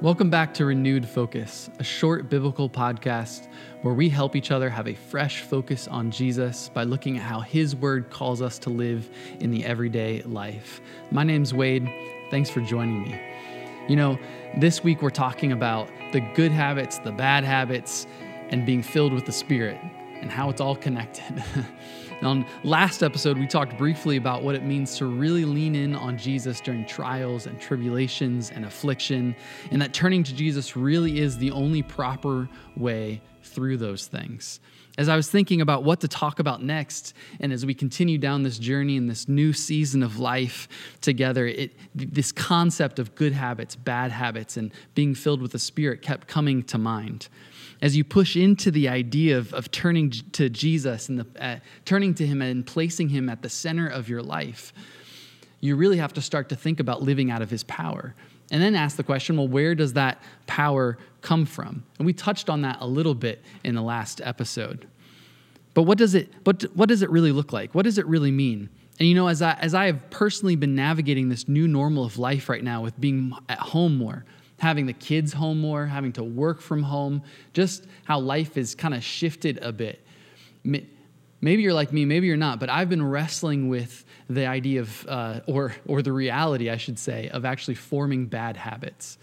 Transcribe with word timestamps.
Welcome 0.00 0.30
back 0.30 0.54
to 0.54 0.64
Renewed 0.64 1.08
Focus, 1.08 1.70
a 1.80 1.82
short 1.82 2.30
biblical 2.30 2.70
podcast 2.70 3.48
where 3.82 3.94
we 3.94 4.08
help 4.08 4.36
each 4.36 4.52
other 4.52 4.70
have 4.70 4.86
a 4.86 4.94
fresh 4.94 5.40
focus 5.40 5.88
on 5.88 6.12
Jesus 6.12 6.68
by 6.68 6.84
looking 6.84 7.16
at 7.16 7.24
how 7.24 7.40
His 7.40 7.74
Word 7.74 8.08
calls 8.08 8.40
us 8.40 8.60
to 8.60 8.70
live 8.70 9.10
in 9.40 9.50
the 9.50 9.64
everyday 9.64 10.22
life. 10.22 10.80
My 11.10 11.24
name's 11.24 11.52
Wade. 11.52 11.92
Thanks 12.30 12.48
for 12.48 12.60
joining 12.60 13.02
me. 13.02 13.20
You 13.88 13.96
know, 13.96 14.20
this 14.58 14.84
week 14.84 15.02
we're 15.02 15.10
talking 15.10 15.50
about 15.50 15.88
the 16.12 16.20
good 16.20 16.52
habits, 16.52 16.98
the 16.98 17.10
bad 17.10 17.42
habits, 17.42 18.06
and 18.50 18.64
being 18.64 18.84
filled 18.84 19.12
with 19.12 19.26
the 19.26 19.32
Spirit 19.32 19.80
and 20.20 20.30
how 20.30 20.50
it's 20.50 20.60
all 20.60 20.76
connected. 20.76 21.42
on 22.22 22.46
last 22.64 23.02
episode, 23.02 23.38
we 23.38 23.46
talked 23.46 23.76
briefly 23.78 24.16
about 24.16 24.42
what 24.42 24.54
it 24.54 24.64
means 24.64 24.96
to 24.98 25.06
really 25.06 25.44
lean 25.44 25.74
in 25.74 25.94
on 25.94 26.18
Jesus 26.18 26.60
during 26.60 26.84
trials 26.84 27.46
and 27.46 27.60
tribulations 27.60 28.50
and 28.50 28.64
affliction, 28.64 29.34
and 29.70 29.80
that 29.80 29.92
turning 29.94 30.22
to 30.24 30.34
Jesus 30.34 30.76
really 30.76 31.20
is 31.20 31.38
the 31.38 31.50
only 31.50 31.82
proper 31.82 32.48
way 32.76 33.20
through 33.42 33.76
those 33.76 34.06
things. 34.06 34.60
As 34.96 35.08
I 35.08 35.14
was 35.14 35.30
thinking 35.30 35.60
about 35.60 35.84
what 35.84 36.00
to 36.00 36.08
talk 36.08 36.40
about 36.40 36.60
next, 36.60 37.14
and 37.38 37.52
as 37.52 37.64
we 37.64 37.72
continue 37.72 38.18
down 38.18 38.42
this 38.42 38.58
journey 38.58 38.96
in 38.96 39.06
this 39.06 39.28
new 39.28 39.52
season 39.52 40.02
of 40.02 40.18
life 40.18 40.66
together, 41.00 41.46
it, 41.46 41.76
this 41.94 42.32
concept 42.32 42.98
of 42.98 43.14
good 43.14 43.32
habits, 43.32 43.76
bad 43.76 44.10
habits, 44.10 44.56
and 44.56 44.72
being 44.96 45.14
filled 45.14 45.40
with 45.40 45.52
the 45.52 45.58
Spirit 45.60 46.02
kept 46.02 46.26
coming 46.26 46.64
to 46.64 46.78
mind 46.78 47.28
as 47.80 47.96
you 47.96 48.04
push 48.04 48.36
into 48.36 48.70
the 48.70 48.88
idea 48.88 49.38
of, 49.38 49.52
of 49.54 49.70
turning 49.70 50.10
to 50.10 50.48
Jesus 50.48 51.08
and 51.08 51.20
the, 51.20 51.44
uh, 51.44 51.58
turning 51.84 52.14
to 52.14 52.26
Him 52.26 52.42
and 52.42 52.66
placing 52.66 53.08
Him 53.08 53.28
at 53.28 53.42
the 53.42 53.48
center 53.48 53.86
of 53.86 54.08
your 54.08 54.22
life, 54.22 54.72
you 55.60 55.76
really 55.76 55.98
have 55.98 56.12
to 56.14 56.22
start 56.22 56.48
to 56.48 56.56
think 56.56 56.80
about 56.80 57.02
living 57.02 57.30
out 57.30 57.42
of 57.42 57.50
His 57.50 57.64
power. 57.64 58.14
And 58.50 58.62
then 58.62 58.74
ask 58.74 58.96
the 58.96 59.02
question 59.02 59.36
well, 59.36 59.48
where 59.48 59.74
does 59.74 59.92
that 59.92 60.22
power 60.46 60.98
come 61.20 61.44
from? 61.44 61.84
And 61.98 62.06
we 62.06 62.12
touched 62.12 62.48
on 62.48 62.62
that 62.62 62.78
a 62.80 62.86
little 62.86 63.14
bit 63.14 63.42
in 63.62 63.74
the 63.74 63.82
last 63.82 64.20
episode. 64.24 64.86
But 65.74 65.82
what 65.82 65.98
does 65.98 66.14
it, 66.14 66.32
what, 66.44 66.62
what 66.74 66.88
does 66.88 67.02
it 67.02 67.10
really 67.10 67.30
look 67.30 67.52
like? 67.52 67.74
What 67.74 67.82
does 67.82 67.98
it 67.98 68.06
really 68.06 68.30
mean? 68.30 68.68
And 68.98 69.08
you 69.08 69.14
know, 69.14 69.28
as 69.28 69.42
I, 69.42 69.52
as 69.52 69.74
I 69.74 69.86
have 69.86 70.10
personally 70.10 70.56
been 70.56 70.74
navigating 70.74 71.28
this 71.28 71.46
new 71.46 71.68
normal 71.68 72.04
of 72.04 72.18
life 72.18 72.48
right 72.48 72.64
now 72.64 72.82
with 72.82 73.00
being 73.00 73.32
at 73.48 73.58
home 73.58 73.96
more, 73.96 74.24
having 74.58 74.86
the 74.86 74.92
kids 74.92 75.32
home 75.32 75.60
more, 75.60 75.86
having 75.86 76.12
to 76.12 76.24
work 76.24 76.60
from 76.60 76.82
home, 76.82 77.22
just 77.52 77.86
how 78.04 78.18
life 78.18 78.56
is 78.56 78.74
kind 78.74 78.94
of 78.94 79.02
shifted 79.02 79.58
a 79.62 79.72
bit. 79.72 80.04
Maybe 81.40 81.62
you're 81.62 81.74
like 81.74 81.92
me, 81.92 82.04
maybe 82.04 82.26
you're 82.26 82.36
not, 82.36 82.58
but 82.58 82.68
I've 82.68 82.88
been 82.88 83.04
wrestling 83.08 83.68
with 83.68 84.04
the 84.28 84.46
idea 84.46 84.80
of, 84.80 85.06
uh, 85.08 85.40
or, 85.46 85.74
or 85.86 86.02
the 86.02 86.12
reality, 86.12 86.68
I 86.68 86.76
should 86.76 86.98
say, 86.98 87.28
of 87.28 87.44
actually 87.44 87.76
forming 87.76 88.26
bad 88.26 88.56
habits. 88.56 89.18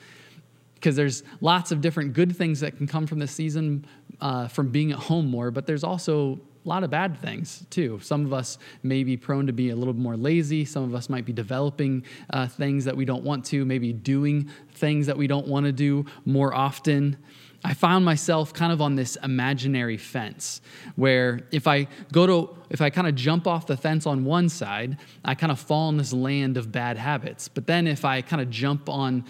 Because 0.75 0.95
there's 0.95 1.23
lots 1.41 1.71
of 1.71 1.81
different 1.81 2.13
good 2.13 2.35
things 2.35 2.61
that 2.61 2.77
can 2.77 2.87
come 2.87 3.05
from 3.05 3.19
this 3.19 3.31
season 3.31 3.85
uh, 4.21 4.47
from 4.47 4.69
being 4.69 4.91
at 4.91 4.99
home 4.99 5.27
more, 5.27 5.51
but 5.51 5.65
there's 5.65 5.83
also 5.83 6.39
a 6.65 6.69
lot 6.69 6.83
of 6.83 6.89
bad 6.89 7.17
things 7.19 7.65
too. 7.69 7.99
Some 8.01 8.25
of 8.25 8.33
us 8.33 8.57
may 8.81 9.03
be 9.03 9.17
prone 9.17 9.45
to 9.47 9.53
be 9.53 9.69
a 9.69 9.75
little 9.75 9.93
more 9.93 10.17
lazy. 10.17 10.65
Some 10.65 10.83
of 10.83 10.95
us 10.95 11.09
might 11.09 11.25
be 11.25 11.33
developing 11.33 12.03
uh, 12.31 12.47
things 12.47 12.85
that 12.85 12.97
we 12.97 13.05
don't 13.05 13.23
want 13.23 13.45
to, 13.45 13.63
maybe 13.65 13.93
doing 13.93 14.49
things 14.73 15.05
that 15.07 15.17
we 15.17 15.27
don't 15.27 15.47
want 15.47 15.65
to 15.67 15.71
do 15.71 16.05
more 16.25 16.53
often. 16.53 17.17
I 17.63 17.73
found 17.73 18.05
myself 18.05 18.53
kind 18.53 18.71
of 18.71 18.79
on 18.79 18.95
this 18.95 19.15
imaginary 19.23 19.97
fence 19.97 20.61
where 20.95 21.41
if 21.51 21.67
I 21.67 21.87
go 22.11 22.27
to, 22.27 22.55
if 22.69 22.79
I 22.79 22.91
kind 22.91 23.07
of 23.07 23.15
jump 23.15 23.47
off 23.47 23.65
the 23.65 23.75
fence 23.77 24.05
on 24.05 24.23
one 24.23 24.49
side, 24.49 24.97
I 25.23 25.33
kind 25.33 25.51
of 25.51 25.59
fall 25.59 25.89
in 25.89 25.97
this 25.97 26.13
land 26.13 26.57
of 26.57 26.71
bad 26.71 26.97
habits. 26.97 27.47
But 27.47 27.65
then 27.65 27.87
if 27.87 28.05
I 28.05 28.21
kind 28.21 28.41
of 28.41 28.51
jump 28.51 28.87
on 28.87 29.23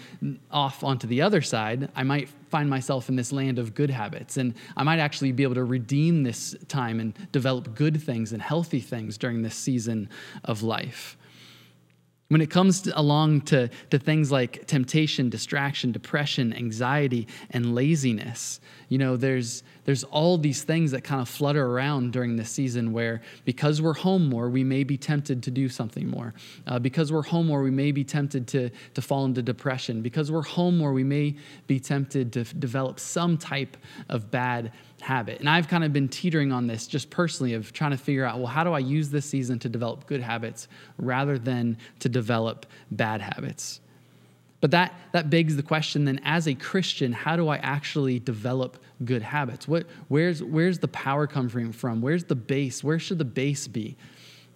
off 0.50 0.84
onto 0.84 1.06
the 1.06 1.22
other 1.22 1.40
side, 1.40 1.90
I 1.96 2.02
might 2.02 2.28
find 2.56 2.70
myself 2.70 3.10
in 3.10 3.16
this 3.16 3.32
land 3.32 3.58
of 3.58 3.74
good 3.74 3.90
habits. 3.90 4.38
And 4.38 4.54
I 4.78 4.82
might 4.82 4.98
actually 4.98 5.30
be 5.30 5.42
able 5.42 5.56
to 5.56 5.64
redeem 5.64 6.22
this 6.22 6.56
time 6.68 7.00
and 7.00 7.12
develop 7.30 7.74
good 7.74 8.02
things 8.02 8.32
and 8.32 8.40
healthy 8.40 8.80
things 8.80 9.18
during 9.18 9.42
this 9.42 9.54
season 9.54 10.08
of 10.42 10.62
life. 10.62 11.18
When 12.28 12.40
it 12.40 12.48
comes 12.48 12.80
to, 12.82 12.98
along 12.98 13.42
to, 13.52 13.68
to 13.90 13.98
things 13.98 14.32
like 14.32 14.66
temptation, 14.66 15.28
distraction, 15.28 15.92
depression, 15.92 16.54
anxiety, 16.54 17.28
and 17.50 17.74
laziness, 17.74 18.58
you 18.88 18.96
know, 18.96 19.18
there's, 19.18 19.62
there's 19.86 20.02
all 20.04 20.36
these 20.36 20.64
things 20.64 20.90
that 20.90 21.04
kind 21.04 21.22
of 21.22 21.28
flutter 21.28 21.64
around 21.64 22.12
during 22.12 22.36
this 22.36 22.50
season 22.50 22.92
where 22.92 23.22
because 23.44 23.80
we're 23.80 23.94
home 23.94 24.28
more, 24.28 24.50
we 24.50 24.64
may 24.64 24.82
be 24.82 24.98
tempted 24.98 25.44
to 25.44 25.50
do 25.50 25.68
something 25.68 26.10
more. 26.10 26.34
Uh, 26.66 26.78
because 26.78 27.12
we're 27.12 27.22
home 27.22 27.46
more, 27.46 27.62
we 27.62 27.70
may 27.70 27.92
be 27.92 28.02
tempted 28.02 28.48
to, 28.48 28.68
to 28.94 29.00
fall 29.00 29.24
into 29.24 29.42
depression. 29.42 30.02
Because 30.02 30.30
we're 30.30 30.42
home 30.42 30.76
more, 30.76 30.92
we 30.92 31.04
may 31.04 31.36
be 31.68 31.78
tempted 31.78 32.32
to 32.32 32.40
f- 32.40 32.52
develop 32.58 32.98
some 32.98 33.38
type 33.38 33.76
of 34.08 34.28
bad 34.30 34.72
habit. 35.00 35.38
And 35.38 35.48
I've 35.48 35.68
kind 35.68 35.84
of 35.84 35.92
been 35.92 36.08
teetering 36.08 36.50
on 36.50 36.66
this 36.66 36.88
just 36.88 37.08
personally 37.08 37.54
of 37.54 37.72
trying 37.72 37.92
to 37.92 37.96
figure 37.96 38.24
out, 38.24 38.38
well, 38.38 38.48
how 38.48 38.64
do 38.64 38.72
I 38.72 38.80
use 38.80 39.08
this 39.08 39.24
season 39.24 39.60
to 39.60 39.68
develop 39.68 40.06
good 40.06 40.20
habits 40.20 40.66
rather 40.98 41.38
than 41.38 41.78
to 42.00 42.08
develop 42.08 42.66
bad 42.90 43.20
habits? 43.20 43.80
But 44.60 44.70
that, 44.70 44.94
that 45.12 45.28
begs 45.28 45.56
the 45.56 45.62
question 45.62 46.04
then, 46.04 46.20
as 46.24 46.46
a 46.48 46.54
Christian, 46.54 47.12
how 47.12 47.36
do 47.36 47.48
I 47.48 47.56
actually 47.58 48.18
develop 48.18 48.82
good 49.04 49.22
habits? 49.22 49.68
What, 49.68 49.86
where's, 50.08 50.42
where's 50.42 50.78
the 50.78 50.88
power 50.88 51.26
coming 51.26 51.72
from? 51.72 52.00
Where's 52.00 52.24
the 52.24 52.34
base? 52.34 52.82
Where 52.82 52.98
should 52.98 53.18
the 53.18 53.24
base 53.24 53.68
be? 53.68 53.96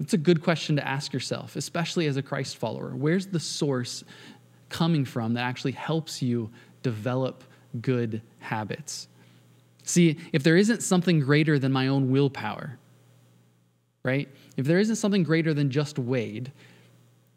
It's 0.01 0.15
a 0.15 0.19
good 0.19 0.43
question 0.43 0.77
to 0.77 0.87
ask 0.87 1.13
yourself, 1.13 1.57
especially 1.57 2.07
as 2.07 2.17
a 2.17 2.23
Christ 2.23 2.57
follower. 2.57 2.95
Where's 2.97 3.27
the 3.27 3.41
source 3.41 4.03
coming 4.71 5.05
from 5.05 5.35
that 5.35 5.43
actually 5.43 5.73
helps 5.73 6.23
you 6.23 6.51
develop 6.83 7.45
good 7.83 8.23
habits? 8.39 9.09
See, 9.83 10.17
if 10.33 10.43
there 10.43 10.57
isn't 10.57 10.83
something 10.83 11.21
greater 11.21 11.59
than 11.59 11.73
my 11.73 11.89
own 11.89 12.11
willpower, 12.11 12.79
right? 14.03 14.29
If 14.57 14.65
there 14.67 14.79
isn't 14.79 14.97
something 14.97 15.23
greater 15.23 15.53
than 15.53 15.71
just 15.71 15.99
Wade, 15.99 16.51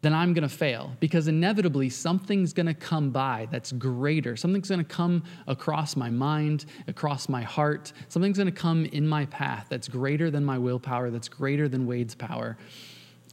then 0.04 0.12
I'm 0.14 0.34
going 0.34 0.48
to 0.48 0.54
fail 0.54 0.92
because 1.00 1.28
inevitably 1.28 1.88
something's 1.88 2.52
going 2.52 2.66
to 2.66 2.74
come 2.74 3.10
by 3.10 3.48
that's 3.50 3.72
greater. 3.72 4.36
Something's 4.36 4.68
going 4.68 4.84
to 4.84 4.84
come 4.84 5.24
across 5.46 5.96
my 5.96 6.10
mind, 6.10 6.66
across 6.86 7.28
my 7.28 7.42
heart. 7.42 7.92
Something's 8.08 8.36
going 8.36 8.52
to 8.52 8.52
come 8.52 8.84
in 8.86 9.08
my 9.08 9.26
path 9.26 9.66
that's 9.70 9.88
greater 9.88 10.30
than 10.30 10.44
my 10.44 10.58
willpower, 10.58 11.10
that's 11.10 11.28
greater 11.28 11.68
than 11.68 11.86
Wade's 11.86 12.14
power. 12.14 12.56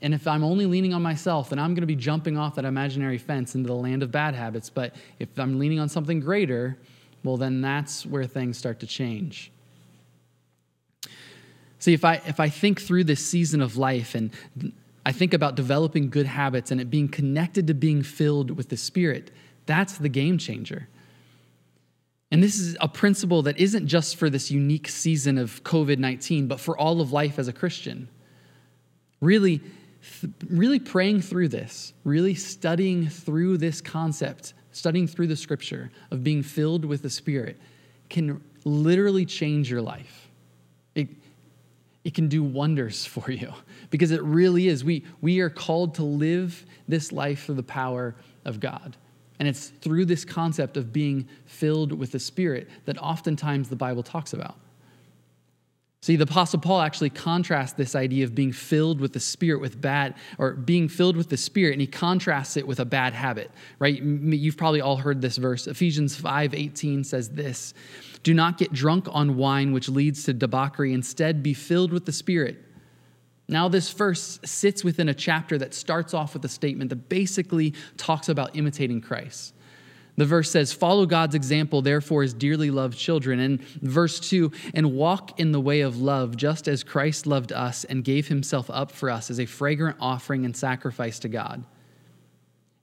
And 0.02 0.14
if 0.14 0.28
I'm 0.28 0.44
only 0.44 0.66
leaning 0.66 0.94
on 0.94 1.02
myself, 1.02 1.50
then 1.50 1.60
I'm 1.60 1.74
going 1.74 1.82
to 1.82 1.88
be 1.88 1.96
jumping 1.96 2.38
off 2.38 2.56
that 2.56 2.66
imaginary 2.66 3.18
fence 3.18 3.54
into 3.54 3.68
the 3.68 3.76
land 3.76 4.02
of 4.02 4.12
bad 4.12 4.34
habits. 4.34 4.70
But 4.70 4.96
if 5.20 5.38
I'm 5.38 5.60
leaning 5.60 5.80
on 5.80 5.90
something 5.90 6.20
greater, 6.20 6.78
well, 7.24 7.38
then 7.38 7.62
that's 7.62 8.06
where 8.06 8.26
things 8.26 8.58
start 8.58 8.80
to 8.80 8.88
change. 8.88 9.52
See, 11.80 11.94
if 11.94 12.06
I, 12.06 12.22
if 12.28 12.40
I 12.40 12.50
think 12.50 12.82
through 12.82 13.06
this 13.06 13.26
season 13.26 13.62
of 13.62 13.78
life 13.78 14.16
and 14.16 14.32
I 15.06 15.12
think 15.12 15.34
about 15.34 15.56
developing 15.56 16.10
good 16.10 16.28
habits 16.28 16.72
and 16.72 16.80
it 16.80 16.90
being 16.90 17.08
connected 17.08 17.68
to 17.68 17.74
being 17.74 18.04
filled 18.04 18.52
with 18.52 18.70
the 18.70 18.78
Spirit. 18.78 19.32
That's 19.66 19.98
the 19.98 20.10
game 20.10 20.38
changer. 20.38 20.88
And 22.32 22.42
this 22.42 22.58
is 22.60 22.78
a 22.80 22.88
principle 22.88 23.42
that 23.44 23.58
isn't 23.58 23.88
just 23.88 24.16
for 24.16 24.30
this 24.30 24.50
unique 24.50 24.88
season 24.88 25.38
of 25.38 25.64
COVID 25.64 25.98
19, 25.98 26.48
but 26.48 26.60
for 26.60 26.78
all 26.78 27.02
of 27.02 27.12
life 27.12 27.38
as 27.38 27.48
a 27.48 27.54
Christian. 27.54 28.08
Really, 29.20 29.62
really 30.50 30.80
praying 30.80 31.22
through 31.22 31.50
this, 31.50 31.94
really 32.04 32.34
studying 32.34 33.08
through 33.08 33.58
this 33.58 33.82
concept, 33.82 34.54
studying 34.72 35.08
through 35.08 35.28
the 35.28 35.36
scripture 35.36 35.92
of 36.10 36.24
being 36.24 36.42
filled 36.42 36.86
with 36.86 37.02
the 37.02 37.10
Spirit 37.10 37.60
can 38.10 38.42
literally 38.64 39.26
change 39.26 39.70
your 39.70 39.82
life. 39.82 40.31
It, 42.04 42.14
can 42.14 42.28
do 42.28 42.44
wonders 42.44 43.06
for 43.16 43.32
you 43.32 43.54
because 43.90 44.12
it 44.12 44.22
really 44.24 44.68
is. 44.68 44.84
We, 44.84 45.06
we 45.22 45.40
are 45.40 45.50
called 45.50 45.96
to 45.96 46.04
live 46.04 46.66
this 46.88 47.12
life 47.12 47.46
through 47.46 47.56
the 47.56 47.64
power 47.64 48.16
of 48.46 48.60
God. 48.60 48.98
And 49.40 49.48
it's 49.48 49.70
through 49.70 50.06
this 50.06 50.24
concept 50.24 50.78
of 50.78 50.94
being 50.94 51.28
filled 51.46 51.92
with 51.92 52.12
the 52.12 52.20
Spirit 52.20 52.70
that 52.86 52.98
oftentimes 53.00 53.70
the 53.70 53.76
Bible 53.76 54.04
talks 54.04 54.34
about. 54.34 54.56
See, 56.04 56.16
the 56.16 56.24
Apostle 56.24 56.60
Paul 56.60 56.82
actually 56.82 57.12
contrasts 57.12 57.74
this 57.74 57.94
idea 57.94 58.24
of 58.24 58.34
being 58.34 58.52
filled 58.52 59.00
with 59.00 59.14
the 59.14 59.20
Spirit 59.20 59.62
with 59.62 59.80
bad, 59.80 60.16
or 60.40 60.54
being 60.54 60.88
filled 60.88 61.16
with 61.16 61.30
the 61.30 61.38
Spirit, 61.38 61.74
and 61.74 61.82
he 61.82 61.86
contrasts 61.86 62.58
it 62.58 62.66
with 62.66 62.80
a 62.80 62.86
bad 62.86 63.14
habit, 63.14 63.52
right? 63.78 64.02
You've 64.02 64.58
probably 64.58 64.82
all 64.82 64.98
heard 64.98 65.22
this 65.22 65.38
verse. 65.38 65.68
Ephesians 65.68 66.16
5 66.16 66.56
18 66.56 67.04
says 67.04 67.30
this 67.30 67.76
Do 68.24 68.34
not 68.34 68.58
get 68.58 68.74
drunk 68.74 69.06
on 69.12 69.38
wine, 69.38 69.74
which 69.74 69.90
leads 69.90 70.24
to 70.24 70.34
debauchery. 70.34 70.92
Instead, 70.92 71.44
be 71.44 71.54
filled 71.54 71.94
with 71.94 72.06
the 72.06 72.12
Spirit. 72.12 72.58
Now, 73.48 73.68
this 73.68 73.92
verse 73.92 74.40
sits 74.44 74.84
within 74.84 75.08
a 75.08 75.14
chapter 75.14 75.60
that 75.60 75.76
starts 75.76 76.16
off 76.16 76.34
with 76.34 76.44
a 76.46 76.50
statement 76.50 76.90
that 76.90 77.10
basically 77.10 77.76
talks 77.98 78.28
about 78.28 78.56
imitating 78.56 79.02
Christ. 79.02 79.54
The 80.22 80.28
verse 80.28 80.52
says, 80.52 80.72
Follow 80.72 81.08
God's 81.08 81.34
example, 81.34 81.82
therefore, 81.82 82.22
as 82.22 82.32
dearly 82.32 82.70
loved 82.70 82.96
children. 82.96 83.40
And 83.40 83.60
verse 83.82 84.20
2, 84.20 84.52
and 84.76 84.94
walk 84.94 85.40
in 85.40 85.52
the 85.52 85.60
way 85.60 85.82
of 85.82 86.00
love, 86.00 86.38
just 86.38 86.68
as 86.68 86.84
Christ 86.84 87.26
loved 87.26 87.52
us 87.52 87.86
and 87.86 88.04
gave 88.04 88.28
himself 88.28 88.70
up 88.70 88.92
for 88.92 89.10
us 89.10 89.32
as 89.32 89.40
a 89.40 89.48
fragrant 89.48 89.98
offering 90.00 90.46
and 90.46 90.56
sacrifice 90.56 91.18
to 91.22 91.28
God. 91.28 91.64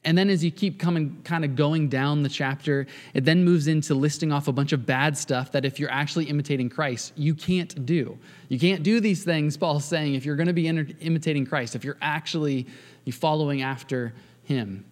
And 0.03 0.19
then 0.19 0.31
as 0.31 0.43
you 0.43 0.51
keep 0.51 0.81
coming 0.81 1.21
kind 1.23 1.45
of 1.45 1.55
going 1.55 1.89
down 1.89 2.25
the 2.25 2.29
chapter, 2.29 2.89
it 3.15 3.25
then 3.25 3.45
moves 3.45 3.69
into 3.69 3.95
listing 3.95 4.33
off 4.33 4.49
a 4.49 4.53
bunch 4.53 4.73
of 4.73 4.85
bad 4.85 5.17
stuff 5.17 5.53
that 5.53 5.65
if 5.65 5.79
you're 5.79 5.93
actually 5.93 6.25
imitating 6.25 6.69
Christ, 6.69 7.13
you 7.15 7.37
can't 7.37 7.87
do. 7.87 8.19
You 8.49 8.59
can't 8.59 8.83
do 8.83 8.99
these 8.99 9.23
things, 9.23 9.57
Paul's 9.57 9.85
saying, 9.85 10.17
if 10.17 10.25
you're 10.25 10.35
going 10.35 10.49
to 10.49 10.53
be 10.53 10.67
imitating 10.67 11.47
Christ, 11.47 11.77
if 11.77 11.85
you're 11.85 11.99
actually 12.03 12.67
following 13.13 13.63
after 13.63 14.13
him. 14.43 14.85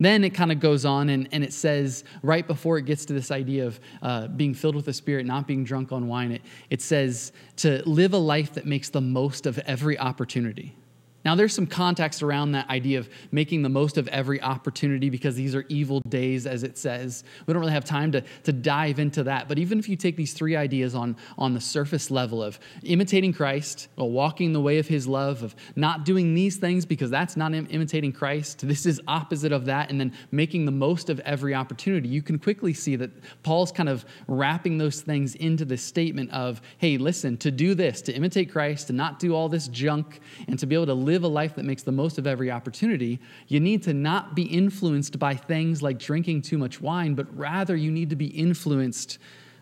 Then 0.00 0.22
it 0.22 0.30
kind 0.30 0.52
of 0.52 0.60
goes 0.60 0.84
on 0.84 1.08
and, 1.08 1.28
and 1.32 1.42
it 1.42 1.52
says, 1.52 2.04
right 2.22 2.46
before 2.46 2.78
it 2.78 2.82
gets 2.82 3.04
to 3.06 3.12
this 3.12 3.32
idea 3.32 3.66
of 3.66 3.80
uh, 4.00 4.28
being 4.28 4.54
filled 4.54 4.76
with 4.76 4.84
the 4.84 4.92
Spirit, 4.92 5.26
not 5.26 5.48
being 5.48 5.64
drunk 5.64 5.90
on 5.90 6.06
wine, 6.06 6.30
it, 6.30 6.42
it 6.70 6.80
says 6.80 7.32
to 7.56 7.82
live 7.84 8.12
a 8.12 8.18
life 8.18 8.54
that 8.54 8.64
makes 8.64 8.90
the 8.90 9.00
most 9.00 9.44
of 9.44 9.58
every 9.60 9.98
opportunity. 9.98 10.76
Now, 11.24 11.34
there's 11.34 11.52
some 11.52 11.66
context 11.66 12.22
around 12.22 12.52
that 12.52 12.70
idea 12.70 12.98
of 12.98 13.08
making 13.32 13.62
the 13.62 13.68
most 13.68 13.98
of 13.98 14.06
every 14.08 14.40
opportunity 14.40 15.10
because 15.10 15.34
these 15.34 15.54
are 15.54 15.64
evil 15.68 16.00
days, 16.08 16.46
as 16.46 16.62
it 16.62 16.78
says. 16.78 17.24
We 17.46 17.52
don't 17.52 17.60
really 17.60 17.72
have 17.72 17.84
time 17.84 18.12
to, 18.12 18.22
to 18.44 18.52
dive 18.52 19.00
into 19.00 19.24
that. 19.24 19.48
But 19.48 19.58
even 19.58 19.78
if 19.80 19.88
you 19.88 19.96
take 19.96 20.16
these 20.16 20.32
three 20.32 20.54
ideas 20.54 20.94
on, 20.94 21.16
on 21.36 21.54
the 21.54 21.60
surface 21.60 22.10
level 22.10 22.42
of 22.42 22.60
imitating 22.84 23.32
Christ, 23.32 23.88
well, 23.96 24.10
walking 24.10 24.52
the 24.52 24.60
way 24.60 24.78
of 24.78 24.86
his 24.86 25.08
love, 25.08 25.42
of 25.42 25.56
not 25.74 26.04
doing 26.04 26.34
these 26.34 26.56
things 26.56 26.86
because 26.86 27.10
that's 27.10 27.36
not 27.36 27.52
Im- 27.52 27.66
imitating 27.70 28.12
Christ, 28.12 28.66
this 28.66 28.86
is 28.86 29.00
opposite 29.08 29.52
of 29.52 29.64
that, 29.64 29.90
and 29.90 30.00
then 30.00 30.12
making 30.30 30.66
the 30.66 30.72
most 30.72 31.10
of 31.10 31.18
every 31.20 31.52
opportunity, 31.54 32.08
you 32.08 32.22
can 32.22 32.38
quickly 32.38 32.72
see 32.72 32.94
that 32.94 33.10
Paul's 33.42 33.72
kind 33.72 33.88
of 33.88 34.04
wrapping 34.28 34.78
those 34.78 35.00
things 35.00 35.34
into 35.34 35.64
this 35.64 35.82
statement 35.82 36.30
of, 36.30 36.62
hey, 36.78 36.96
listen, 36.96 37.36
to 37.38 37.50
do 37.50 37.74
this, 37.74 38.00
to 38.02 38.12
imitate 38.12 38.52
Christ, 38.52 38.86
to 38.86 38.92
not 38.92 39.18
do 39.18 39.34
all 39.34 39.48
this 39.48 39.66
junk, 39.68 40.20
and 40.46 40.58
to 40.60 40.66
be 40.66 40.76
able 40.76 40.86
to 40.86 40.94
live 41.08 41.24
a 41.24 41.28
life 41.28 41.54
that 41.54 41.64
makes 41.64 41.82
the 41.82 41.92
most 41.92 42.18
of 42.18 42.26
every 42.26 42.50
opportunity, 42.50 43.18
you 43.46 43.58
need 43.60 43.82
to 43.82 43.94
not 43.94 44.36
be 44.36 44.42
influenced 44.42 45.18
by 45.18 45.34
things 45.34 45.82
like 45.82 45.98
drinking 45.98 46.42
too 46.42 46.58
much 46.58 46.82
wine, 46.82 47.14
but 47.14 47.26
rather 47.34 47.74
you 47.74 47.90
need 47.90 48.10
to 48.10 48.16
be 48.16 48.26
influenced 48.26 49.18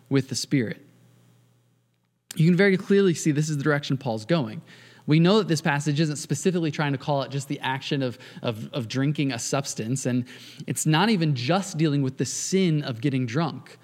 with 0.08 0.28
the 0.28 0.34
Spirit. 0.34 0.84
You 2.34 2.46
can 2.46 2.56
very 2.56 2.76
clearly 2.76 3.14
see 3.14 3.30
this 3.30 3.48
is 3.48 3.56
the 3.56 3.62
direction 3.62 3.96
Paul's 3.96 4.24
going. 4.24 4.60
We 5.06 5.20
know 5.20 5.38
that 5.38 5.46
this 5.46 5.60
passage 5.60 6.00
isn't 6.00 6.16
specifically 6.16 6.72
trying 6.72 6.90
to 6.90 6.98
call 6.98 7.22
it 7.22 7.30
just 7.30 7.46
the 7.46 7.60
action 7.60 8.02
of, 8.02 8.18
of, 8.42 8.68
of, 8.72 8.88
drinking 8.88 9.30
a 9.30 9.38
substance, 9.38 10.04
and 10.04 10.24
it's 10.66 10.84
not 10.84 11.10
even 11.10 11.36
just 11.36 11.78
dealing 11.78 12.02
with 12.02 12.16
the 12.18 12.24
sin 12.24 12.82
of 12.82 13.00
getting 13.00 13.24
drunk. 13.24 13.78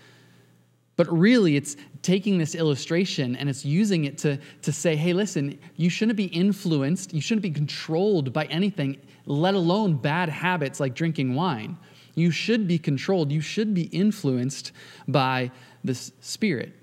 But 0.97 1.11
really, 1.11 1.56
it's 1.56 1.77
taking 2.03 2.39
this 2.39 2.55
illustration 2.55 3.35
and 3.37 3.49
it's 3.49 3.65
using 3.65 4.05
it 4.05 4.19
to, 4.19 4.39
to 4.62 4.73
say, 4.73 4.94
hey, 4.94 5.12
listen, 5.12 5.59
you 5.77 5.89
shouldn't 5.89 6.17
be 6.17 6.27
influenced, 6.27 7.15
you 7.15 7.21
shouldn't 7.21 7.43
be 7.43 7.50
controlled 7.50 8.33
by 8.33 8.44
anything, 8.47 8.99
let 9.27 9.55
alone 9.55 9.94
bad 9.94 10.29
habits 10.29 10.81
like 10.81 10.94
drinking 10.94 11.35
wine. 11.35 11.79
You 12.15 12.31
should 12.31 12.69
be 12.69 12.79
controlled, 12.79 13.33
you 13.33 13.41
should 13.41 13.73
be 13.73 13.85
influenced 13.85 14.73
by 15.09 15.50
the 15.83 15.94
Spirit. 15.94 16.75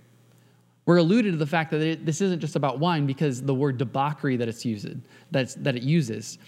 We're 0.85 0.97
alluded 0.97 1.33
to 1.33 1.38
the 1.38 1.45
fact 1.45 1.69
that 1.69 1.81
it, 1.81 2.03
this 2.03 2.19
isn't 2.19 2.39
just 2.39 2.56
about 2.56 2.79
wine 2.79 3.06
because 3.06 3.44
the 3.44 3.53
word 3.53 3.77
debauchery 3.77 4.38
that 4.38 4.47
it's 4.47 4.65
used, 4.65 4.88
that 5.29 5.75
it 5.75 5.83
uses. 5.83 6.39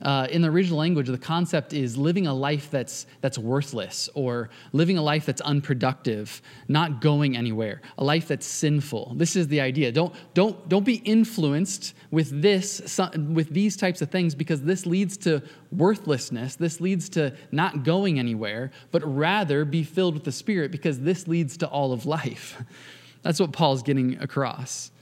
Uh, 0.00 0.28
in 0.30 0.42
the 0.42 0.48
original 0.48 0.78
language, 0.78 1.08
the 1.08 1.18
concept 1.18 1.72
is 1.72 1.96
living 1.96 2.28
a 2.28 2.34
life 2.34 2.70
that's, 2.70 3.06
that's 3.20 3.36
worthless 3.36 4.08
or 4.14 4.48
living 4.72 4.96
a 4.96 5.02
life 5.02 5.26
that's 5.26 5.40
unproductive, 5.40 6.40
not 6.68 7.00
going 7.00 7.36
anywhere, 7.36 7.82
a 7.98 8.04
life 8.04 8.28
that's 8.28 8.46
sinful. 8.46 9.14
This 9.16 9.34
is 9.34 9.48
the 9.48 9.60
idea. 9.60 9.90
Don't, 9.90 10.14
don't, 10.34 10.68
don't 10.68 10.84
be 10.84 10.96
influenced 10.96 11.94
with 12.12 12.42
this, 12.42 13.00
with 13.32 13.50
these 13.50 13.76
types 13.76 14.00
of 14.00 14.10
things 14.10 14.36
because 14.36 14.62
this 14.62 14.86
leads 14.86 15.16
to 15.18 15.42
worthlessness. 15.72 16.54
This 16.54 16.80
leads 16.80 17.08
to 17.10 17.34
not 17.50 17.82
going 17.82 18.20
anywhere, 18.20 18.70
but 18.92 19.02
rather 19.04 19.64
be 19.64 19.82
filled 19.82 20.14
with 20.14 20.24
the 20.24 20.32
Spirit 20.32 20.70
because 20.70 21.00
this 21.00 21.26
leads 21.26 21.56
to 21.56 21.66
all 21.66 21.92
of 21.92 22.06
life. 22.06 22.62
That's 23.22 23.40
what 23.40 23.52
Paul's 23.52 23.82
getting 23.82 24.16
across, 24.20 24.92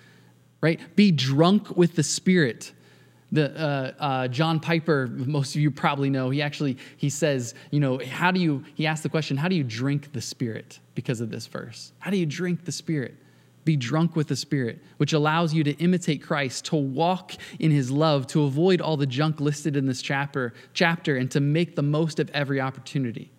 right? 0.62 0.80
Be 0.96 1.12
drunk 1.12 1.76
with 1.76 1.96
the 1.96 2.02
Spirit 2.02 2.72
the, 3.32 3.58
uh, 3.58 3.92
uh, 3.98 4.28
John 4.28 4.60
Piper, 4.60 5.08
most 5.08 5.54
of 5.54 5.60
you 5.60 5.70
probably 5.70 6.10
know, 6.10 6.30
he 6.30 6.42
actually 6.42 6.78
he 6.96 7.10
says, 7.10 7.54
you 7.70 7.80
know, 7.80 7.98
how 7.98 8.30
do 8.30 8.40
you? 8.40 8.64
He 8.74 8.86
asked 8.86 9.02
the 9.02 9.08
question, 9.08 9.36
how 9.36 9.48
do 9.48 9.56
you 9.56 9.64
drink 9.64 10.12
the 10.12 10.20
Spirit? 10.20 10.78
Because 10.94 11.20
of 11.20 11.30
this 11.30 11.46
verse, 11.46 11.92
how 11.98 12.10
do 12.10 12.16
you 12.16 12.26
drink 12.26 12.64
the 12.64 12.72
Spirit? 12.72 13.14
Be 13.64 13.76
drunk 13.76 14.14
with 14.14 14.28
the 14.28 14.36
Spirit, 14.36 14.80
which 14.98 15.12
allows 15.12 15.52
you 15.52 15.64
to 15.64 15.72
imitate 15.72 16.22
Christ, 16.22 16.66
to 16.66 16.76
walk 16.76 17.32
in 17.58 17.72
His 17.72 17.90
love, 17.90 18.28
to 18.28 18.44
avoid 18.44 18.80
all 18.80 18.96
the 18.96 19.06
junk 19.06 19.40
listed 19.40 19.76
in 19.76 19.86
this 19.86 20.00
chapter, 20.00 20.54
chapter, 20.72 21.16
and 21.16 21.28
to 21.32 21.40
make 21.40 21.74
the 21.74 21.82
most 21.82 22.20
of 22.20 22.30
every 22.30 22.60
opportunity. 22.60 23.32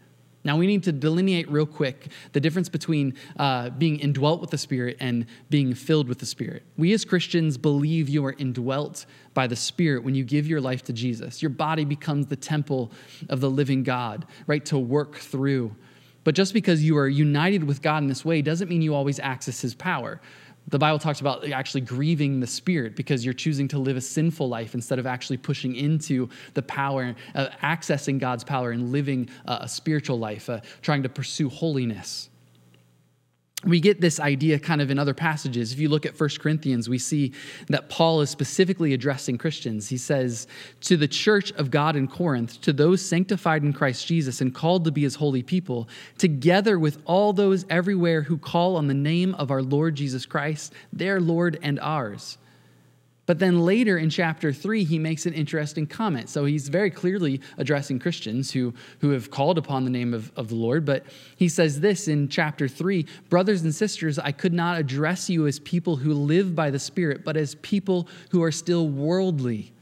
Now, 0.47 0.55
we 0.55 0.65
need 0.65 0.83
to 0.83 0.93
delineate 0.93 1.51
real 1.51 1.65
quick 1.65 2.07
the 2.31 2.39
difference 2.39 2.69
between 2.69 3.15
uh, 3.37 3.69
being 3.71 3.99
indwelt 3.99 4.39
with 4.39 4.49
the 4.49 4.57
Spirit 4.57 4.95
and 5.01 5.25
being 5.49 5.73
filled 5.73 6.07
with 6.07 6.19
the 6.19 6.25
Spirit. 6.25 6.63
We 6.77 6.93
as 6.93 7.03
Christians 7.03 7.57
believe 7.57 8.07
you 8.07 8.25
are 8.25 8.33
indwelt 8.37 9.05
by 9.33 9.47
the 9.47 9.57
Spirit 9.57 10.05
when 10.05 10.15
you 10.15 10.23
give 10.23 10.47
your 10.47 10.61
life 10.61 10.83
to 10.85 10.93
Jesus. 10.93 11.41
Your 11.41 11.49
body 11.49 11.83
becomes 11.83 12.27
the 12.27 12.37
temple 12.37 12.93
of 13.27 13.41
the 13.41 13.49
living 13.49 13.83
God, 13.83 14.25
right, 14.47 14.63
to 14.67 14.79
work 14.79 15.17
through. 15.17 15.75
But 16.23 16.33
just 16.33 16.53
because 16.53 16.81
you 16.81 16.97
are 16.97 17.09
united 17.09 17.65
with 17.65 17.81
God 17.81 17.97
in 18.03 18.07
this 18.07 18.23
way 18.23 18.41
doesn't 18.41 18.69
mean 18.69 18.81
you 18.81 18.95
always 18.95 19.19
access 19.19 19.59
His 19.59 19.75
power 19.75 20.21
the 20.67 20.79
Bible 20.79 20.99
talks 20.99 21.21
about 21.21 21.47
actually 21.49 21.81
grieving 21.81 22.39
the 22.39 22.47
Spirit 22.47 22.95
because 22.95 23.23
you're 23.23 23.33
choosing 23.33 23.67
to 23.69 23.79
live 23.79 23.95
a 23.97 24.01
sinful 24.01 24.49
life 24.49 24.73
instead 24.73 24.99
of 24.99 25.05
actually 25.05 25.37
pushing 25.37 25.75
into 25.75 26.29
the 26.53 26.61
power, 26.61 27.15
uh, 27.35 27.47
accessing 27.63 28.19
God's 28.19 28.43
power 28.43 28.71
and 28.71 28.91
living 28.91 29.29
uh, 29.45 29.59
a 29.61 29.67
spiritual 29.67 30.19
life, 30.19 30.49
uh, 30.49 30.59
trying 30.81 31.03
to 31.03 31.09
pursue 31.09 31.49
holiness 31.49 32.29
we 33.65 33.79
get 33.79 33.99
this 33.99 34.19
idea 34.19 34.59
kind 34.59 34.81
of 34.81 34.91
in 34.91 34.99
other 34.99 35.15
passages. 35.15 35.73
If 35.73 35.79
you 35.79 35.89
look 35.89 36.05
at 36.05 36.19
1 36.19 36.29
Corinthians, 36.39 36.87
we 36.87 36.99
see 36.99 37.33
that 37.69 37.89
Paul 37.89 38.21
is 38.21 38.29
specifically 38.29 38.93
addressing 38.93 39.39
Christians. 39.39 39.89
He 39.89 39.97
says, 39.97 40.47
To 40.81 40.95
the 40.95 41.07
church 41.07 41.51
of 41.53 41.71
God 41.71 41.95
in 41.95 42.07
Corinth, 42.07 42.61
to 42.61 42.71
those 42.71 43.01
sanctified 43.01 43.63
in 43.63 43.73
Christ 43.73 44.05
Jesus 44.05 44.41
and 44.41 44.53
called 44.53 44.85
to 44.85 44.91
be 44.91 45.01
his 45.01 45.15
holy 45.15 45.41
people, 45.41 45.89
together 46.19 46.77
with 46.77 47.01
all 47.05 47.33
those 47.33 47.65
everywhere 47.67 48.21
who 48.21 48.37
call 48.37 48.75
on 48.75 48.87
the 48.87 48.93
name 48.93 49.33
of 49.35 49.49
our 49.49 49.63
Lord 49.63 49.95
Jesus 49.95 50.27
Christ, 50.27 50.73
their 50.93 51.19
Lord 51.19 51.57
and 51.63 51.79
ours. 51.79 52.37
But 53.27 53.39
then 53.39 53.59
later 53.59 53.97
in 53.97 54.09
chapter 54.09 54.53
three, 54.53 54.85
he 54.85 54.97
makes 54.97 55.25
an 55.25 55.33
interesting 55.33 55.85
comment. 55.85 56.29
So 56.29 56.45
he's 56.45 56.69
very 56.69 56.89
clearly 56.89 57.41
addressing 57.57 57.99
Christians 57.99 58.51
who, 58.51 58.73
who 58.99 59.09
have 59.09 59.29
called 59.29 59.57
upon 59.57 59.83
the 59.83 59.89
name 59.89 60.13
of, 60.13 60.31
of 60.37 60.47
the 60.47 60.55
Lord. 60.55 60.85
But 60.85 61.05
he 61.35 61.49
says 61.49 61.81
this 61.81 62.07
in 62.07 62.29
chapter 62.29 62.69
three 62.69 63.05
Brothers 63.29 63.63
and 63.63 63.75
sisters, 63.75 64.17
I 64.17 64.31
could 64.31 64.53
not 64.53 64.79
address 64.79 65.29
you 65.29 65.45
as 65.45 65.59
people 65.59 65.97
who 65.97 66.13
live 66.13 66.55
by 66.55 66.71
the 66.71 66.79
Spirit, 66.79 67.25
but 67.25 67.35
as 67.35 67.55
people 67.55 68.07
who 68.31 68.41
are 68.41 68.51
still 68.51 68.87
worldly, 68.87 69.73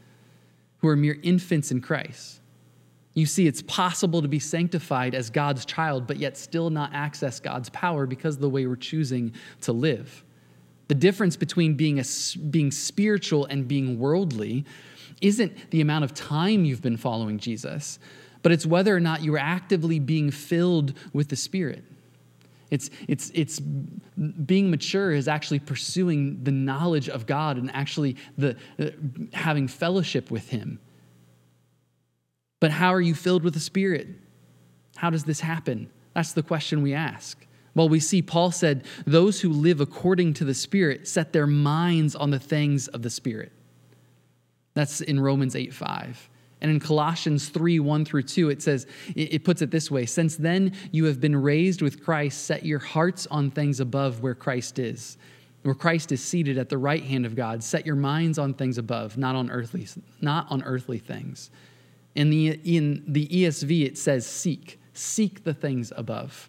who 0.78 0.88
are 0.88 0.96
mere 0.96 1.18
infants 1.22 1.70
in 1.70 1.80
Christ. 1.80 2.40
You 3.14 3.26
see, 3.26 3.46
it's 3.46 3.62
possible 3.62 4.20
to 4.22 4.28
be 4.28 4.40
sanctified 4.40 5.14
as 5.14 5.30
God's 5.30 5.64
child, 5.64 6.06
but 6.08 6.16
yet 6.18 6.36
still 6.36 6.68
not 6.68 6.92
access 6.92 7.38
God's 7.38 7.70
power 7.70 8.06
because 8.06 8.34
of 8.34 8.40
the 8.40 8.50
way 8.50 8.66
we're 8.66 8.76
choosing 8.76 9.32
to 9.62 9.72
live. 9.72 10.24
The 10.88 10.94
difference 10.94 11.36
between 11.36 11.74
being, 11.74 11.98
a, 11.98 12.04
being 12.50 12.70
spiritual 12.70 13.46
and 13.46 13.66
being 13.66 13.98
worldly 13.98 14.64
isn't 15.20 15.70
the 15.70 15.80
amount 15.80 16.04
of 16.04 16.14
time 16.14 16.64
you've 16.64 16.82
been 16.82 16.96
following 16.96 17.38
Jesus, 17.38 17.98
but 18.42 18.52
it's 18.52 18.66
whether 18.66 18.94
or 18.94 19.00
not 19.00 19.22
you're 19.22 19.38
actively 19.38 19.98
being 19.98 20.30
filled 20.30 20.94
with 21.12 21.28
the 21.28 21.36
Spirit. 21.36 21.84
It's, 22.70 22.90
it's, 23.08 23.30
it's 23.34 23.60
being 23.60 24.70
mature 24.70 25.12
is 25.12 25.28
actually 25.28 25.60
pursuing 25.60 26.42
the 26.42 26.50
knowledge 26.50 27.08
of 27.08 27.26
God 27.26 27.56
and 27.56 27.70
actually 27.72 28.16
the, 28.36 28.56
uh, 28.78 28.90
having 29.32 29.68
fellowship 29.68 30.30
with 30.30 30.48
Him. 30.48 30.80
But 32.58 32.70
how 32.72 32.92
are 32.92 33.00
you 33.00 33.14
filled 33.14 33.44
with 33.44 33.54
the 33.54 33.60
Spirit? 33.60 34.08
How 34.96 35.10
does 35.10 35.24
this 35.24 35.40
happen? 35.40 35.90
That's 36.14 36.32
the 36.32 36.42
question 36.42 36.82
we 36.82 36.94
ask. 36.94 37.45
Well, 37.76 37.90
we 37.90 38.00
see 38.00 38.22
Paul 38.22 38.50
said, 38.50 38.84
Those 39.06 39.42
who 39.42 39.50
live 39.50 39.80
according 39.80 40.32
to 40.34 40.44
the 40.44 40.54
Spirit 40.54 41.06
set 41.06 41.32
their 41.32 41.46
minds 41.46 42.16
on 42.16 42.30
the 42.30 42.40
things 42.40 42.88
of 42.88 43.02
the 43.02 43.10
Spirit. 43.10 43.52
That's 44.72 45.02
in 45.02 45.20
Romans 45.20 45.54
8 45.54 45.72
5. 45.72 46.30
And 46.62 46.70
in 46.70 46.80
Colossians 46.80 47.50
3 47.50 47.78
1 47.78 48.04
through 48.06 48.22
2, 48.22 48.48
it 48.48 48.62
says, 48.62 48.86
it 49.14 49.44
puts 49.44 49.60
it 49.60 49.70
this 49.70 49.90
way 49.90 50.06
Since 50.06 50.36
then 50.36 50.72
you 50.90 51.04
have 51.04 51.20
been 51.20 51.36
raised 51.36 51.82
with 51.82 52.02
Christ, 52.02 52.46
set 52.46 52.64
your 52.64 52.78
hearts 52.78 53.26
on 53.30 53.50
things 53.50 53.78
above 53.78 54.22
where 54.22 54.34
Christ 54.34 54.78
is, 54.78 55.18
where 55.62 55.74
Christ 55.74 56.12
is 56.12 56.24
seated 56.24 56.56
at 56.56 56.70
the 56.70 56.78
right 56.78 57.04
hand 57.04 57.26
of 57.26 57.36
God. 57.36 57.62
Set 57.62 57.84
your 57.84 57.94
minds 57.94 58.38
on 58.38 58.54
things 58.54 58.78
above, 58.78 59.18
not 59.18 59.36
on 59.36 59.50
earthly, 59.50 59.86
not 60.22 60.46
on 60.50 60.62
earthly 60.62 60.98
things. 60.98 61.50
In 62.14 62.30
the, 62.30 62.58
in 62.64 63.04
the 63.06 63.26
ESV, 63.26 63.84
it 63.84 63.98
says, 63.98 64.26
Seek, 64.26 64.80
seek 64.94 65.44
the 65.44 65.52
things 65.52 65.92
above. 65.94 66.48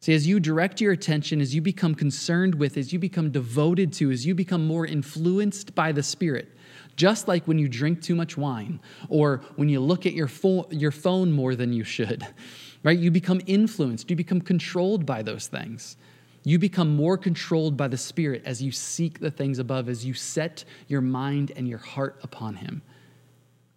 See, 0.00 0.14
as 0.14 0.26
you 0.26 0.38
direct 0.38 0.80
your 0.80 0.92
attention, 0.92 1.40
as 1.40 1.54
you 1.54 1.60
become 1.60 1.94
concerned 1.94 2.54
with, 2.54 2.76
as 2.76 2.92
you 2.92 2.98
become 2.98 3.30
devoted 3.30 3.92
to, 3.94 4.10
as 4.12 4.24
you 4.24 4.34
become 4.34 4.66
more 4.66 4.86
influenced 4.86 5.74
by 5.74 5.92
the 5.92 6.02
Spirit, 6.02 6.48
Just 6.94 7.28
like 7.28 7.46
when 7.46 7.58
you 7.58 7.68
drink 7.68 8.02
too 8.02 8.16
much 8.16 8.36
wine 8.36 8.80
or 9.08 9.40
when 9.54 9.68
you 9.68 9.78
look 9.78 10.04
at 10.04 10.14
your, 10.14 10.26
fo- 10.26 10.66
your 10.70 10.90
phone 10.90 11.30
more 11.30 11.54
than 11.54 11.72
you 11.72 11.84
should, 11.84 12.26
right? 12.82 12.98
You 12.98 13.10
become 13.12 13.40
influenced, 13.46 14.10
you 14.10 14.16
become 14.16 14.40
controlled 14.40 15.06
by 15.06 15.22
those 15.22 15.46
things. 15.46 15.96
You 16.44 16.58
become 16.58 16.96
more 16.96 17.16
controlled 17.16 17.76
by 17.76 17.88
the 17.88 17.96
Spirit 17.96 18.42
as 18.44 18.62
you 18.62 18.72
seek 18.72 19.20
the 19.20 19.30
things 19.30 19.58
above, 19.58 19.88
as 19.88 20.04
you 20.04 20.14
set 20.14 20.64
your 20.86 21.00
mind 21.00 21.52
and 21.56 21.68
your 21.68 21.78
heart 21.78 22.18
upon 22.22 22.56
Him. 22.56 22.82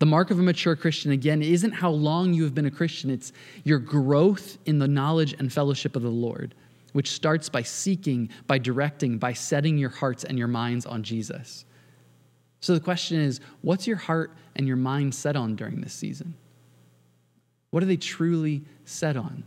The 0.02 0.08
mark 0.08 0.32
of 0.32 0.40
a 0.40 0.42
mature 0.42 0.76
Christian, 0.76 1.12
again, 1.12 1.44
isn't 1.44 1.74
how 1.74 1.92
long 1.92 2.34
you 2.34 2.44
have 2.44 2.56
been 2.56 2.66
a 2.66 2.72
Christian, 2.72 3.12
it's 3.12 3.32
your 3.64 3.78
growth 3.78 4.58
in 4.66 4.80
the 4.80 4.88
knowledge 4.88 5.34
and 5.38 5.54
fellowship 5.54 5.96
of 5.96 6.02
the 6.02 6.10
Lord, 6.10 6.56
which 6.94 7.12
starts 7.12 7.50
by 7.50 7.62
seeking, 7.62 8.30
by 8.48 8.58
directing, 8.58 9.20
by 9.20 9.34
setting 9.34 9.78
your 9.78 9.92
hearts 9.92 10.24
and 10.24 10.40
your 10.40 10.48
minds 10.48 10.88
on 10.88 11.04
Jesus. 11.04 11.66
So 12.62 12.74
the 12.74 12.80
question 12.80 13.20
is 13.20 13.42
what's 13.62 13.86
your 13.86 13.98
heart 13.98 14.36
and 14.56 14.66
your 14.66 14.76
mind 14.76 15.14
set 15.14 15.36
on 15.36 15.56
during 15.56 15.82
this 15.82 15.94
season? 15.94 16.34
What 17.70 17.84
are 17.84 17.86
they 17.86 17.96
truly 17.96 18.64
set 18.86 19.16
on? 19.16 19.44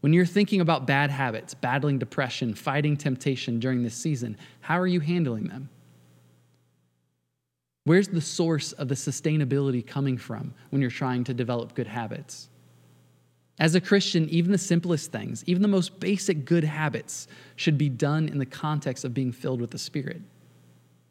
When 0.00 0.14
you're 0.14 0.24
thinking 0.24 0.62
about 0.62 0.86
bad 0.86 1.10
habits, 1.10 1.52
battling 1.52 1.98
depression, 1.98 2.54
fighting 2.54 2.96
temptation 2.96 3.60
during 3.60 3.82
this 3.82 3.94
season, 3.94 4.38
how 4.60 4.80
are 4.80 4.86
you 4.86 5.00
handling 5.00 5.48
them? 5.48 5.68
Where's 7.86 8.08
the 8.08 8.20
source 8.20 8.72
of 8.72 8.88
the 8.88 8.96
sustainability 8.96 9.86
coming 9.86 10.18
from 10.18 10.52
when 10.70 10.82
you're 10.82 10.90
trying 10.90 11.22
to 11.22 11.32
develop 11.32 11.76
good 11.76 11.86
habits? 11.86 12.48
As 13.60 13.76
a 13.76 13.80
Christian, 13.80 14.28
even 14.28 14.50
the 14.50 14.58
simplest 14.58 15.12
things, 15.12 15.44
even 15.46 15.62
the 15.62 15.68
most 15.68 16.00
basic 16.00 16.44
good 16.44 16.64
habits, 16.64 17.28
should 17.54 17.78
be 17.78 17.88
done 17.88 18.28
in 18.28 18.38
the 18.38 18.44
context 18.44 19.04
of 19.04 19.14
being 19.14 19.30
filled 19.30 19.60
with 19.60 19.70
the 19.70 19.78
Spirit. 19.78 20.20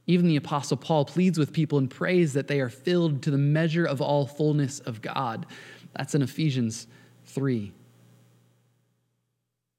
Even 0.06 0.28
the 0.28 0.36
Apostle 0.36 0.76
Paul 0.76 1.06
pleads 1.06 1.40
with 1.40 1.54
people 1.54 1.78
and 1.78 1.90
prays 1.90 2.34
that 2.34 2.50
they 2.50 2.60
are 2.60 2.68
filled 2.68 3.24
to 3.24 3.32
the 3.32 3.38
measure 3.38 3.86
of 3.86 4.02
all 4.02 4.28
fullness 4.28 4.82
of 4.82 5.02
God. 5.02 5.46
That's 5.96 6.14
in 6.14 6.22
Ephesians 6.22 6.88
3. 7.28 7.72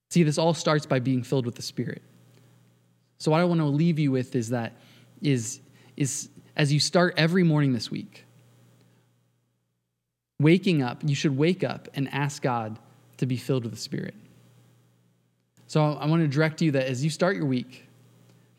See, 0.08 0.22
this 0.22 0.38
all 0.38 0.54
starts 0.54 0.86
by 0.86 1.00
being 1.00 1.22
filled 1.22 1.44
with 1.44 1.56
the 1.56 1.62
Spirit. 1.62 2.00
So, 3.18 3.32
what 3.32 3.42
I 3.42 3.44
want 3.44 3.60
to 3.60 3.66
leave 3.66 3.98
you 3.98 4.12
with 4.12 4.34
is 4.34 4.48
that, 4.48 4.72
is, 5.20 5.60
is 5.98 6.30
as 6.56 6.72
you 6.72 6.80
start 6.80 7.14
every 7.16 7.42
morning 7.42 7.72
this 7.72 7.90
week, 7.90 8.24
waking 10.40 10.82
up, 10.82 11.02
you 11.04 11.14
should 11.14 11.36
wake 11.36 11.62
up 11.62 11.88
and 11.94 12.12
ask 12.12 12.42
God 12.42 12.78
to 13.18 13.26
be 13.26 13.36
filled 13.36 13.64
with 13.64 13.72
the 13.72 13.78
Spirit. 13.78 14.14
So 15.66 15.82
I 15.82 16.06
want 16.06 16.22
to 16.22 16.28
direct 16.28 16.62
you 16.62 16.72
that 16.72 16.86
as 16.86 17.02
you 17.02 17.10
start 17.10 17.36
your 17.36 17.46
week, 17.46 17.84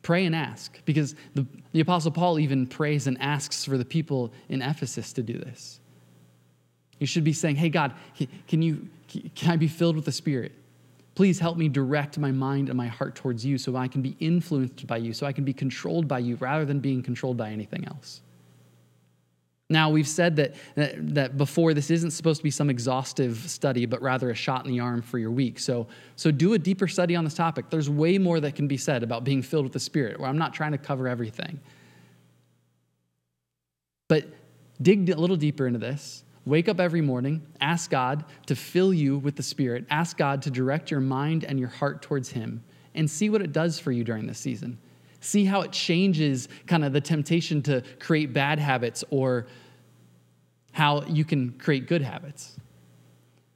pray 0.01 0.25
and 0.25 0.35
ask, 0.35 0.79
because 0.85 1.15
the, 1.35 1.45
the 1.71 1.79
Apostle 1.79 2.11
Paul 2.11 2.39
even 2.39 2.67
prays 2.67 3.07
and 3.07 3.19
asks 3.21 3.65
for 3.65 3.77
the 3.77 3.85
people 3.85 4.31
in 4.49 4.61
Ephesus 4.61 5.13
to 5.13 5.23
do 5.23 5.37
this. 5.37 5.79
You 6.99 7.07
should 7.07 7.23
be 7.23 7.33
saying, 7.33 7.55
Hey, 7.55 7.69
God, 7.69 7.93
can, 8.47 8.61
you, 8.61 8.87
can 9.35 9.51
I 9.51 9.57
be 9.57 9.67
filled 9.67 9.95
with 9.95 10.05
the 10.05 10.11
Spirit? 10.11 10.53
Please 11.17 11.39
help 11.39 11.57
me 11.57 11.67
direct 11.67 12.19
my 12.19 12.31
mind 12.31 12.69
and 12.69 12.77
my 12.77 12.85
heart 12.85 13.15
towards 13.15 13.43
you 13.43 13.57
so 13.57 13.75
I 13.75 13.87
can 13.87 14.03
be 14.03 14.15
influenced 14.19 14.85
by 14.85 14.97
you, 14.97 15.13
so 15.13 15.25
I 15.25 15.31
can 15.33 15.43
be 15.43 15.51
controlled 15.51 16.07
by 16.07 16.19
you 16.19 16.35
rather 16.35 16.63
than 16.63 16.79
being 16.79 17.01
controlled 17.01 17.37
by 17.37 17.49
anything 17.49 17.85
else. 17.85 18.21
Now, 19.67 19.89
we've 19.89 20.07
said 20.07 20.35
that, 20.35 20.53
that, 20.75 21.15
that, 21.15 21.35
before 21.35 21.73
this 21.73 21.89
isn't 21.89 22.11
supposed 22.11 22.41
to 22.41 22.43
be 22.43 22.51
some 22.51 22.69
exhaustive 22.69 23.37
study, 23.49 23.87
but 23.87 23.99
rather 23.99 24.29
a 24.29 24.35
shot 24.35 24.63
in 24.67 24.71
the 24.71 24.79
arm 24.79 25.01
for 25.01 25.17
your 25.17 25.31
week. 25.31 25.57
So, 25.57 25.87
so 26.15 26.29
do 26.29 26.53
a 26.53 26.59
deeper 26.59 26.87
study 26.87 27.15
on 27.15 27.23
this 27.23 27.33
topic. 27.33 27.71
There's 27.71 27.89
way 27.89 28.19
more 28.19 28.39
that 28.39 28.53
can 28.53 28.67
be 28.67 28.77
said 28.77 29.01
about 29.01 29.23
being 29.23 29.41
filled 29.41 29.63
with 29.63 29.73
the 29.73 29.79
Spirit, 29.79 30.19
where 30.19 30.29
I'm 30.29 30.37
not 30.37 30.53
trying 30.53 30.73
to 30.73 30.77
cover 30.77 31.07
everything. 31.07 31.59
But 34.07 34.27
dig 34.79 35.09
a 35.09 35.15
little 35.15 35.35
deeper 35.35 35.65
into 35.65 35.79
this 35.79 36.23
Wake 36.47 36.69
up 36.69 36.79
every 36.79 37.01
morning, 37.01 37.45
ask 37.59 37.91
God 37.91 38.23
to 38.45 38.55
fill 38.55 38.93
you 38.93 39.17
with 39.17 39.35
the 39.35 39.43
Spirit, 39.43 39.85
ask 39.89 40.15
God 40.15 40.41
to 40.43 40.49
direct 40.49 40.89
your 40.89 41.01
mind 41.01 41.43
and 41.43 41.59
your 41.59 41.67
heart 41.67 42.01
towards 42.01 42.29
Him, 42.29 42.63
and 42.95 43.11
see 43.11 43.29
what 43.29 43.41
it 43.41 43.51
does 43.51 43.79
for 43.79 43.91
you 43.91 44.05
during 44.05 44.25
this 44.25 44.39
season. 44.39 44.77
See 45.19 45.43
how 45.43 45.59
it 45.59 45.73
changes 45.73 46.47
kind 46.65 46.85
of 46.85 46.93
the 46.93 47.01
temptation 47.01 47.61
to 47.63 47.83
create 47.99 48.31
bad 48.31 48.59
habits 48.59 49.03
or 49.09 49.47
how 50.71 51.01
you 51.03 51.25
can 51.25 51.51
create 51.59 51.85
good 51.85 52.01
habits. 52.01 52.55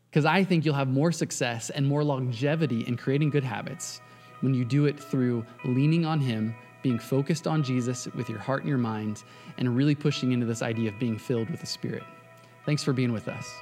Because 0.10 0.26
I 0.26 0.44
think 0.44 0.66
you'll 0.66 0.76
have 0.76 0.90
more 0.90 1.14
success 1.14 1.70
and 1.70 1.88
more 1.88 2.04
longevity 2.04 2.86
in 2.86 2.98
creating 2.98 3.30
good 3.30 3.46
habits 3.46 4.02
when 4.42 4.54
you 4.54 4.66
do 4.66 4.84
it 4.84 5.00
through 5.00 5.46
leaning 5.64 6.06
on 6.06 6.20
Him, 6.20 6.54
being 6.84 7.00
focused 7.00 7.48
on 7.48 7.64
Jesus 7.64 8.10
with 8.16 8.28
your 8.28 8.40
heart 8.40 8.64
and 8.64 8.70
your 8.70 8.78
mind, 8.78 9.24
and 9.58 9.78
really 9.78 9.96
pushing 9.96 10.34
into 10.34 10.46
this 10.46 10.62
idea 10.62 10.90
of 10.90 11.00
being 11.00 11.18
filled 11.18 11.50
with 11.50 11.62
the 11.62 11.66
Spirit. 11.66 12.04
Thanks 12.66 12.84
for 12.84 12.94
being 12.94 13.12
with 13.12 13.28
us. 13.28 13.62